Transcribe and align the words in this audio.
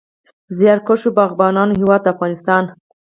د 0.47 0.51
زیارکښو 0.59 1.09
باغبانانو 1.17 1.77
هیواد 1.81 2.09
افغانستان. 2.13 2.63